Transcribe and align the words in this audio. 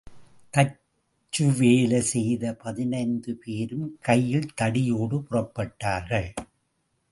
தச்சு 0.53 1.45
வேலை 1.57 2.01
செய்த 2.01 2.53
பதினைந்து 2.53 3.35
பேரும் 3.35 3.99
கையில்தடியோடு 4.07 5.19
புறப்பட்டார்கள். 5.29 6.29